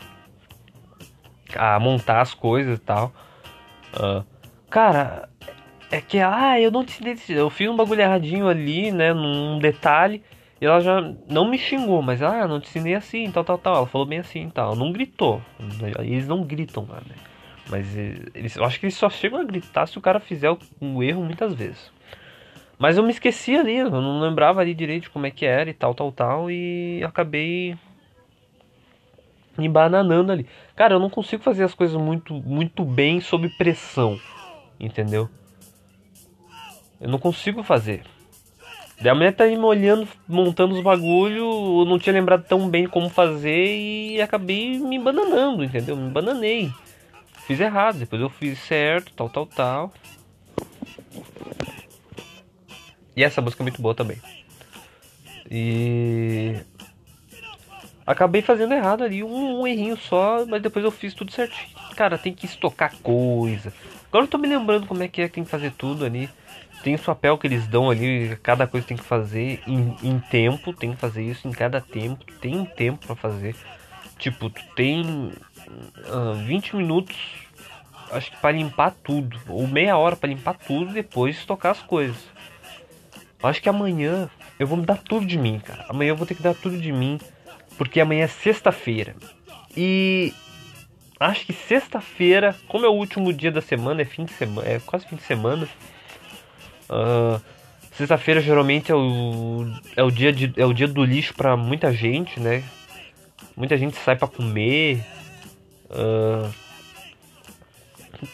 [1.55, 3.11] a montar as coisas e tal.
[3.93, 4.23] Uh,
[4.69, 5.29] cara,
[5.91, 10.23] é que, ah, eu não te eu fiz um bagulho erradinho ali, né, num detalhe,
[10.61, 13.75] e ela já não me xingou, mas, ah, não te ensinei assim, tal, tal, tal.
[13.77, 14.75] Ela falou bem assim, tal.
[14.75, 15.41] Não gritou.
[15.99, 17.15] Eles não gritam né?
[17.69, 21.01] Mas eles, eu acho que eles só chegam a gritar se o cara fizer um
[21.01, 21.91] erro muitas vezes.
[22.79, 25.73] Mas eu me esqueci ali, eu não lembrava ali direito como é que era e
[25.73, 27.77] tal, tal, tal, e acabei
[29.57, 30.47] me bananando ali.
[30.77, 34.17] Cara, eu não consigo fazer as coisas muito, muito bem sob pressão,
[34.79, 35.29] entendeu?
[37.01, 38.01] Eu não consigo fazer.
[39.01, 42.87] Daí a mulher tá me olhando, montando os bagulho, eu não tinha lembrado tão bem
[42.87, 45.97] como fazer e acabei me bananando, entendeu?
[45.97, 46.71] Me bananei.
[47.45, 49.93] fiz errado, depois eu fiz certo, tal, tal, tal.
[53.19, 54.17] E essa música é muito boa também.
[55.51, 56.55] E
[58.07, 61.67] acabei fazendo errado ali, um, um, errinho só, mas depois eu fiz tudo certinho.
[61.97, 63.73] Cara, tem que estocar coisa.
[64.07, 66.29] Agora eu tô me lembrando como é que é que tem que fazer tudo ali.
[66.81, 70.71] Tem o papel que eles dão ali, cada coisa tem que fazer em, em tempo,
[70.71, 73.53] tem que fazer isso em cada tempo, tem um tempo para fazer.
[74.17, 75.33] Tipo, tu tem
[76.07, 77.17] uh, 20 minutos,
[78.13, 81.81] acho que para limpar tudo, ou meia hora para limpar tudo e depois estocar as
[81.81, 82.38] coisas.
[83.41, 85.85] Acho que amanhã eu vou dar tudo de mim, cara.
[85.87, 87.19] Amanhã eu vou ter que dar tudo de mim,
[87.77, 89.15] porque amanhã é sexta-feira.
[89.75, 90.33] E
[91.19, 94.79] acho que sexta-feira, como é o último dia da semana, é fim de semana, é
[94.79, 95.69] quase fim de semana.
[96.89, 97.39] Uh,
[97.93, 101.93] sexta-feira geralmente é o, é o dia de, é o dia do lixo para muita
[101.93, 102.61] gente, né?
[103.55, 105.01] Muita gente sai para comer.
[105.85, 106.53] Uh,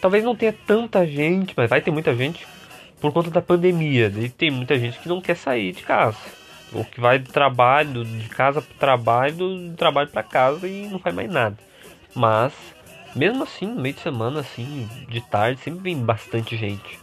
[0.01, 2.54] talvez não tenha tanta gente, mas vai ter muita gente
[3.05, 4.11] por conta da pandemia.
[4.17, 6.17] E tem muita gente que não quer sair de casa.
[6.73, 10.97] Ou que vai do trabalho, de casa para trabalho, do trabalho para casa e não
[10.97, 11.55] faz mais nada.
[12.15, 12.51] Mas,
[13.15, 16.99] mesmo assim, no meio de semana, assim, de tarde, sempre vem bastante gente.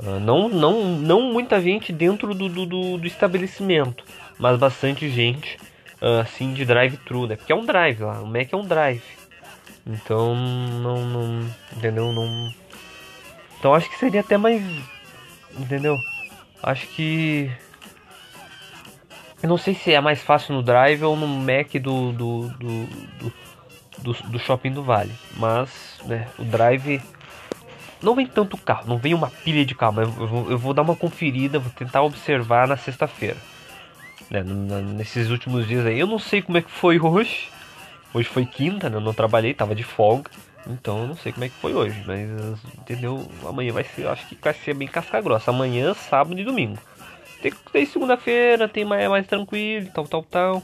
[0.00, 4.02] Uh, não, não, não muita gente dentro do, do, do, estabelecimento,
[4.36, 5.56] mas bastante gente
[6.02, 7.36] uh, assim de drive-thru, né?
[7.36, 9.04] Porque é um drive lá, o Mac é um drive.
[9.86, 12.12] Então, não, não, entendeu?
[12.12, 12.52] Não.
[13.56, 14.60] Então acho que seria até mais
[15.58, 15.96] Entendeu?
[16.62, 17.50] Acho que.
[19.42, 22.88] Eu não sei se é mais fácil no Drive ou no Mac do, do, do,
[23.98, 25.12] do, do, Shopping do Vale.
[25.36, 27.02] Mas, né, o Drive
[28.02, 30.72] não vem tanto carro, não vem uma pilha de carro, mas eu vou, eu vou
[30.72, 33.36] dar uma conferida, vou tentar observar na sexta-feira.
[34.30, 36.00] Né, nesses últimos dias aí.
[36.00, 37.48] Eu não sei como é que foi hoje.
[38.14, 38.96] Hoje foi quinta, né?
[38.96, 40.30] Eu não trabalhei, tava de folga.
[40.66, 42.28] Então eu não sei como é que foi hoje, mas
[42.78, 43.28] entendeu?
[43.46, 45.50] Amanhã vai ser, acho que vai ser bem casca grossa.
[45.50, 46.78] Amanhã, sábado e domingo.
[47.42, 50.62] Tem, tem segunda-feira, tem mais, mais tranquilo, tal, tal, tal.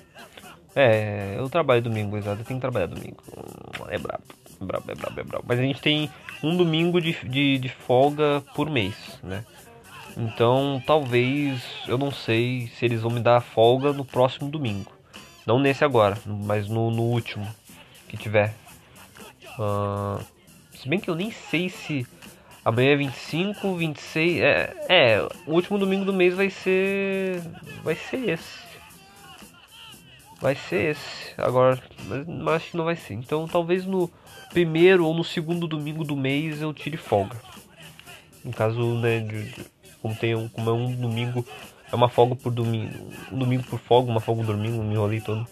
[0.75, 2.41] É, eu trabalho domingo, exato.
[2.41, 3.23] Eu tenho que trabalhar domingo.
[3.89, 4.25] É brabo,
[4.61, 5.45] é brabo, é brabo, é brabo.
[5.47, 6.11] Mas a gente tem
[6.43, 9.45] um domingo de, de, de folga por mês, né?
[10.17, 14.93] Então talvez, eu não sei se eles vão me dar folga no próximo domingo.
[15.47, 17.47] Não nesse agora, mas no, no último
[18.09, 18.55] que tiver.
[19.59, 20.25] Uh,
[20.75, 22.07] se bem que eu nem sei se
[22.65, 24.41] amanhã é 25, 26.
[24.41, 27.43] É, é, o último domingo do mês vai ser.
[27.83, 28.61] Vai ser esse.
[30.41, 31.35] Vai ser esse.
[31.37, 33.15] Agora, mas, mas acho que não vai ser.
[33.15, 34.11] Então talvez no
[34.51, 37.37] primeiro ou no segundo domingo do mês eu tire folga.
[38.45, 39.65] No caso, né, de, de,
[40.01, 41.45] como, tem um, como é um domingo.
[41.93, 43.13] É uma folga por domingo.
[43.31, 45.47] Um domingo por folga, uma folga por domingo, me enrolei todo.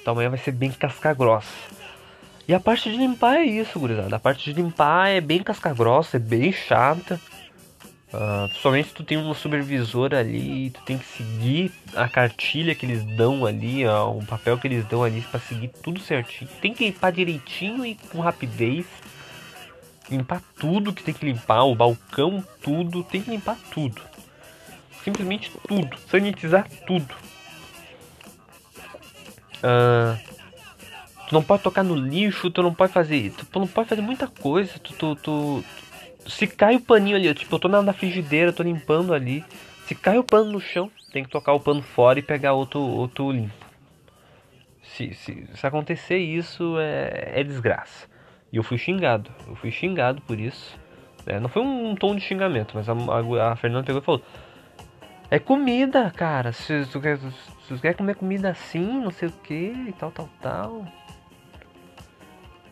[0.00, 1.79] Então amanhã vai ser bem casca grossa.
[2.50, 4.16] E a parte de limpar é isso, gurizada.
[4.16, 7.20] A parte de limpar é bem casca grossa, é bem chata.
[8.12, 13.04] Uh, somente tu tem um supervisor ali, tu tem que seguir a cartilha que eles
[13.16, 16.50] dão ali, ó, o papel que eles dão ali para seguir tudo certinho.
[16.60, 18.84] Tem que limpar direitinho e com rapidez.
[20.10, 24.02] Limpar tudo que tem que limpar, o balcão, tudo, tem que limpar tudo.
[25.04, 27.14] Simplesmente tudo, sanitizar tudo.
[29.62, 30.39] Uh,
[31.30, 33.32] Tu não pode tocar no lixo, tu não pode fazer.
[33.52, 34.80] Tu não pode fazer muita coisa.
[34.80, 35.64] Tu, tu, tu
[36.26, 39.44] se cai o paninho ali, tipo, eu tô na, na frigideira, tô limpando ali.
[39.86, 42.80] Se cai o pano no chão, tem que tocar o pano fora e pegar outro,
[42.80, 43.64] outro limpo.
[44.82, 48.08] Se, se, se acontecer isso, é, é desgraça.
[48.52, 49.30] E eu fui xingado.
[49.46, 50.76] Eu fui xingado por isso.
[51.26, 54.04] É, não foi um, um, tom de xingamento, mas a, a, a, Fernanda pegou e
[54.04, 54.22] falou:
[55.30, 56.50] É comida, cara.
[56.50, 59.94] Se, se, tu quer, se tu quer comer comida assim, não sei o que e
[59.96, 60.84] tal, tal, tal.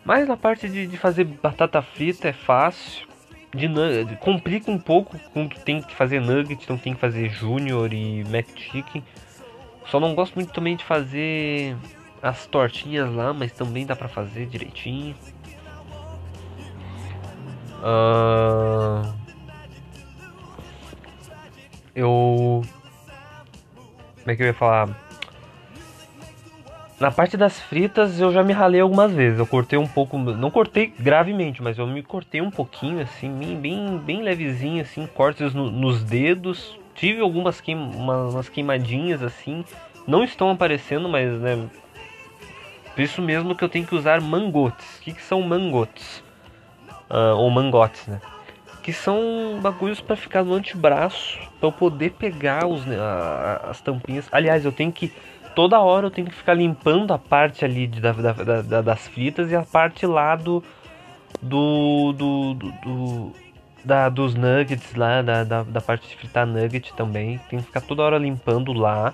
[0.09, 3.07] Mas na parte de, de fazer batata frita é fácil.
[3.55, 3.68] De,
[4.16, 8.47] complica um pouco quando tem que fazer nugget, então tem que fazer junior e mac
[8.57, 9.05] chicken.
[9.87, 11.76] Só não gosto muito também de fazer
[12.22, 15.14] as tortinhas lá, mas também dá pra fazer direitinho.
[17.82, 19.12] Uh...
[21.95, 22.62] Eu.
[24.20, 25.07] Como é que eu ia falar?
[27.01, 29.38] Na parte das fritas eu já me ralei algumas vezes.
[29.38, 33.30] Eu cortei um pouco, não cortei gravemente, mas eu me cortei um pouquinho assim,
[33.61, 36.76] bem bem levezinho assim, cortes no, nos dedos.
[36.96, 39.64] Tive algumas queim, uma, umas queimadinhas assim,
[40.07, 41.68] não estão aparecendo, mas né,
[42.99, 44.99] por isso mesmo que eu tenho que usar mangotes.
[44.99, 46.18] O que, que são mangotes?
[47.09, 48.20] Uh, ou mangotes, né?
[48.82, 54.26] Que são bagulhos para ficar no antebraço, para eu poder pegar os, uh, as tampinhas.
[54.32, 55.12] Aliás, eu tenho que
[55.59, 59.09] toda hora eu tenho que ficar limpando a parte ali de, da, da, da, das
[59.09, 60.62] fritas e a parte lá do.
[61.42, 62.12] do.
[62.12, 63.32] do, do, do
[63.84, 67.40] da, dos nuggets lá, da, da, da parte de fritar nugget também.
[67.50, 69.12] Tem que ficar toda hora limpando lá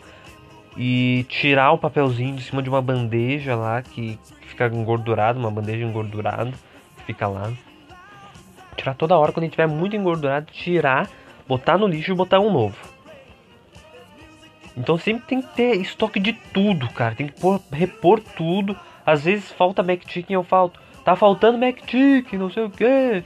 [0.77, 5.83] e tirar o papelzinho de cima de uma bandeja lá que fica engordurado, uma bandeja
[5.83, 6.53] engordurada,
[7.07, 7.51] fica lá.
[8.77, 11.09] Tirar toda hora quando tiver muito engordurado, tirar,
[11.49, 12.94] botar no lixo e botar um novo.
[14.77, 17.15] Então sempre tem que ter estoque de tudo, cara.
[17.15, 18.77] Tem que pôr, repor tudo.
[19.07, 20.73] Às vezes falta Mac Chicken, eu falo,
[21.05, 23.23] tá faltando Mac Chicken, não sei o que.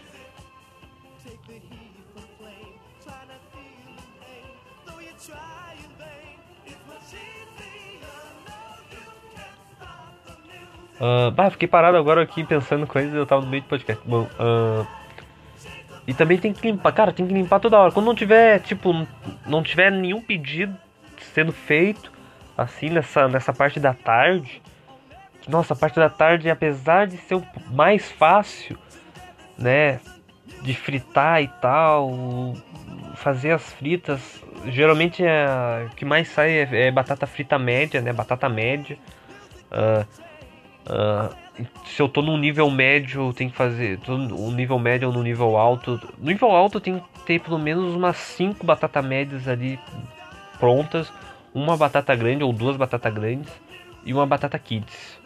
[11.01, 14.03] Uh, bah, fiquei parado agora aqui pensando coisas eu tava no meio do podcast.
[14.05, 14.85] Bom, uh,
[16.09, 17.93] e também tem que limpar, cara, tem que limpar toda hora.
[17.93, 19.07] Quando não tiver, tipo,
[19.47, 20.77] não tiver nenhum pedido
[21.35, 22.13] sendo feito,
[22.57, 24.63] assim, nessa, nessa parte da tarde.
[25.49, 28.77] Nossa, a parte da tarde, apesar de ser mais fácil,
[29.57, 30.01] né,
[30.63, 32.55] de fritar e tal,
[33.15, 38.13] fazer as fritas, geralmente é, o que mais sai é, é batata frita média, né,
[38.13, 38.99] batata média.
[39.71, 40.29] Uh,
[40.89, 41.35] Uh,
[41.85, 43.99] se eu tô num nível médio, tem que fazer.
[43.99, 46.01] Tô no nível médio ou no nível alto.
[46.17, 49.79] No nível alto tem que ter pelo menos umas 5 batatas médias ali
[50.59, 51.13] prontas.
[51.55, 53.53] Uma batata grande ou duas batatas grandes.
[54.05, 55.19] E uma batata kids.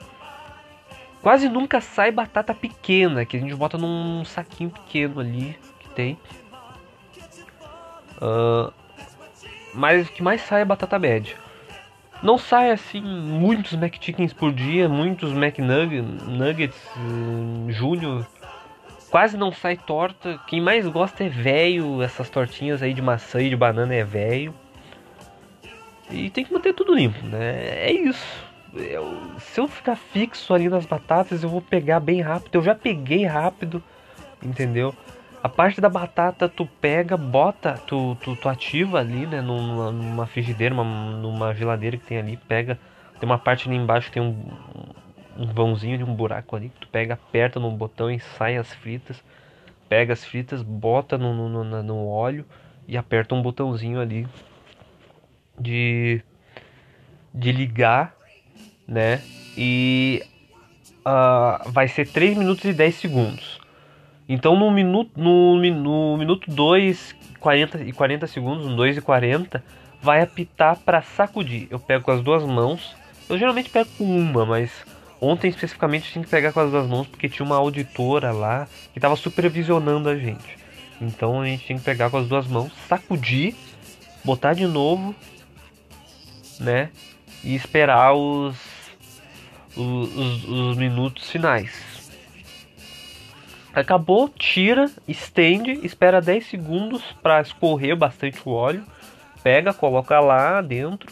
[1.22, 6.18] Quase nunca sai batata pequena, que a gente bota num saquinho pequeno ali que tem.
[8.20, 8.72] Uh,
[9.72, 11.36] mas o que mais sai é batata média.
[12.22, 18.26] Não sai assim muitos McChickens por dia, muitos McNuggets uh, Júnior.
[19.10, 20.40] Quase não sai torta.
[20.46, 22.02] Quem mais gosta é velho.
[22.02, 24.54] Essas tortinhas aí de maçã e de banana é velho.
[26.10, 27.86] E tem que manter tudo limpo, né?
[27.86, 28.52] É isso.
[28.74, 32.54] Eu, se eu ficar fixo ali nas batatas, eu vou pegar bem rápido.
[32.54, 33.82] Eu já peguei rápido,
[34.42, 34.94] entendeu?
[35.42, 40.26] A parte da batata tu pega, bota, tu, tu, tu ativa ali, né, numa, numa
[40.26, 42.78] frigideira, uma, numa geladeira que tem ali, pega,
[43.18, 44.36] tem uma parte ali embaixo que tem um,
[45.36, 48.72] um vãozinho de um buraco ali, que tu pega, aperta no botão e sai as
[48.72, 49.22] fritas,
[49.88, 52.46] pega as fritas, bota no, no, no, no óleo
[52.86, 54.28] e aperta um botãozinho ali
[55.62, 56.22] de,
[57.32, 58.14] de ligar,
[58.86, 59.20] né,
[59.56, 60.22] e
[61.06, 63.60] uh, vai ser 3 minutos e 10 segundos.
[64.28, 69.62] Então no minuto no, no minuto 2 40 e 40 segundos, no 2 e 40,
[70.00, 71.66] vai apitar para sacudir.
[71.70, 72.94] Eu pego com as duas mãos.
[73.28, 74.70] Eu geralmente pego com uma, mas
[75.20, 78.98] ontem especificamente tinha que pegar com as duas mãos porque tinha uma auditora lá que
[78.98, 80.58] estava supervisionando a gente.
[81.00, 83.54] Então a gente tinha que pegar com as duas mãos, sacudir,
[84.24, 85.14] botar de novo,
[86.62, 86.90] né?
[87.44, 88.56] E esperar os,
[89.76, 91.92] os, os, os minutos finais.
[93.74, 98.84] Acabou, tira, estende, espera 10 segundos para escorrer bastante o óleo.
[99.42, 101.10] Pega, coloca lá dentro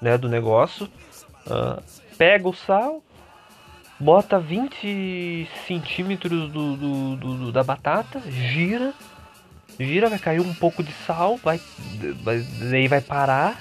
[0.00, 0.86] né, do negócio.
[1.46, 1.82] Uh,
[2.16, 3.02] pega o sal,
[3.98, 8.92] bota 20 centímetros do, do, do, da batata, gira,
[9.78, 11.60] gira, vai cair um pouco de sal, vai,
[12.22, 12.40] vai,
[12.70, 13.60] daí vai parar,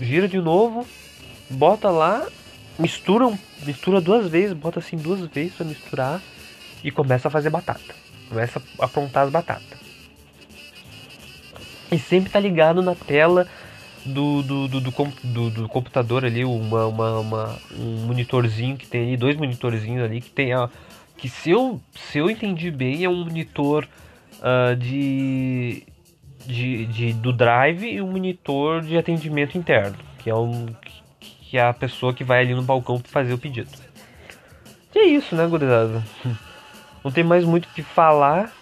[0.00, 0.86] gira de novo,
[1.48, 2.26] bota lá,
[2.78, 3.32] mistura,
[3.64, 6.22] mistura duas vezes, bota assim duas vezes para misturar
[6.82, 7.94] e começa a fazer batata.
[8.28, 9.78] Começa a aprontar as batatas.
[11.90, 13.48] E sempre tá ligado na tela
[14.04, 19.16] do, do, do, do, do computador ali, uma, uma, uma, um monitorzinho que tem ali,
[19.16, 20.70] dois monitorzinhos ali que tem a.
[21.16, 23.86] Que se eu, se eu entendi bem, é um monitor
[24.38, 25.82] uh, de,
[26.46, 30.66] de, de, do drive e um monitor de atendimento interno, que é, um,
[31.18, 33.70] que é a pessoa que vai ali no balcão para fazer o pedido.
[34.94, 36.02] E é isso, né, gurizada?
[37.04, 38.52] não tem mais muito o que falar.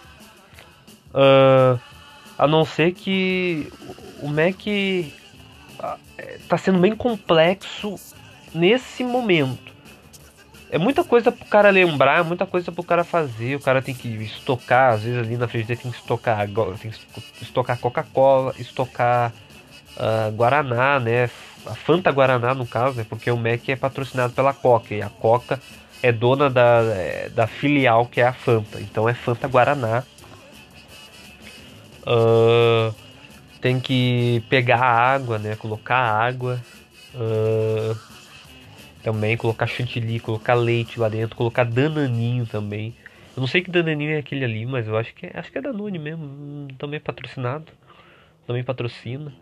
[1.09, 1.79] Uh,
[2.37, 3.71] a não ser que
[4.21, 4.65] o Mac
[6.37, 7.95] está sendo bem complexo
[8.53, 9.68] nesse momento.
[10.71, 13.55] É muita coisa pro cara lembrar, muita coisa pro cara fazer.
[13.55, 16.47] O cara tem que estocar, às vezes ali na frente tem que estocar,
[16.79, 19.33] tem que estocar Coca-Cola, estocar
[19.97, 21.29] uh, Guaraná, né?
[21.65, 23.05] A Fanta Guaraná no caso, né?
[23.07, 25.59] Porque o Mac é patrocinado pela Coca e a Coca
[26.01, 28.79] é dona da, é, da filial que é a Fanta.
[28.79, 30.03] Então é Fanta Guaraná.
[32.03, 32.93] Uh,
[33.59, 35.55] tem que pegar água, né?
[35.55, 36.59] Colocar água.
[37.13, 37.97] Uh,
[39.03, 42.95] também colocar chantilly, colocar leite lá dentro, colocar dananinho também.
[43.35, 45.57] Eu não sei que dananinho é aquele ali, mas eu acho que é, acho que
[45.57, 46.67] é Danone mesmo.
[46.77, 47.71] Também patrocinado.
[48.45, 49.33] Também patrocina.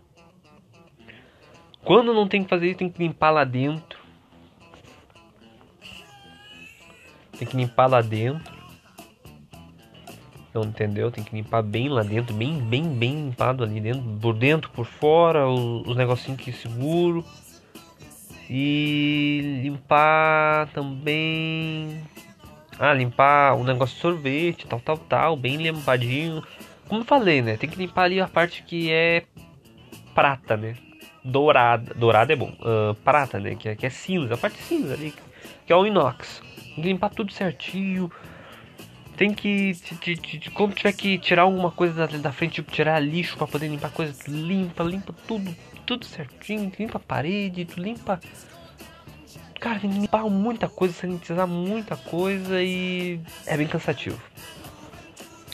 [1.84, 3.98] Quando não tem que fazer isso, tem que limpar lá dentro.
[7.40, 8.56] Tem que limpar lá dentro.
[10.54, 11.10] Não entendeu?
[11.10, 14.86] Tem que limpar bem lá dentro, bem, bem, bem limpado ali dentro, por dentro, por
[14.86, 17.24] fora, os, os negocinhos que seguro.
[18.50, 22.02] E limpar também.
[22.80, 26.44] Ah, limpar o negócio de sorvete, tal, tal, tal, bem limpadinho.
[26.88, 27.58] Como falei, né?
[27.58, 29.24] Tem que limpar ali a parte que é
[30.14, 30.76] prata, né?
[31.24, 31.94] Dourada.
[31.94, 32.54] Dourada é bom.
[32.62, 33.56] Uh, prata, né?
[33.56, 35.14] Que é, que é cinza, a parte cinza ali,
[35.66, 36.42] que é o inox.
[36.76, 38.12] Tem que limpar tudo certinho
[39.18, 39.76] tem que.
[40.54, 43.92] Quando tiver que tirar alguma coisa da, da frente, tipo, tirar lixo para poder limpar
[43.92, 45.54] coisa, tu limpa, limpa tudo,
[45.88, 48.20] tudo certinho, limpa a parede, tu limpa.
[49.60, 54.22] Cara, tem que limpar muita coisa, sanitizar muita coisa e é bem cansativo.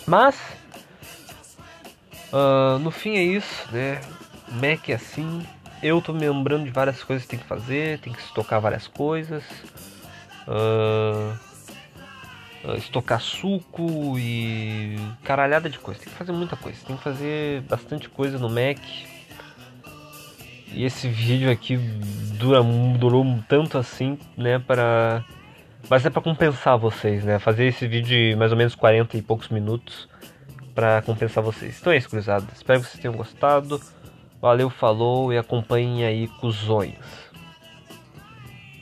[0.05, 0.35] Mas
[2.33, 4.01] uh, no fim é isso, né?
[4.51, 5.45] Mac é assim.
[5.81, 8.87] Eu tô me lembrando de várias coisas que tem que fazer, tem que estocar várias
[8.87, 9.43] coisas.
[10.47, 11.37] Uh,
[12.77, 15.99] estocar suco e caralhada de coisa.
[15.99, 16.77] Tem que fazer muita coisa.
[16.85, 18.79] Tem que fazer bastante coisa no Mac.
[20.73, 21.77] E esse vídeo aqui
[22.37, 22.61] dura,
[22.97, 25.23] durou tanto assim, né, para
[25.89, 27.39] mas é para compensar vocês, né?
[27.39, 30.07] Fazer esse vídeo de mais ou menos 40 e poucos minutos
[30.73, 31.77] para compensar vocês.
[31.79, 32.47] Então é isso, cruzado.
[32.53, 33.81] Espero que vocês tenham gostado.
[34.41, 36.95] Valeu, falou e acompanhem aí, cuzões.